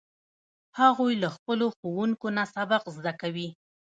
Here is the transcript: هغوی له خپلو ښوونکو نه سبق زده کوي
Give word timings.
هغوی 0.79 1.13
له 1.23 1.29
خپلو 1.35 1.67
ښوونکو 1.77 2.27
نه 2.37 2.43
سبق 2.55 2.83
زده 2.97 3.13
کوي 3.21 3.47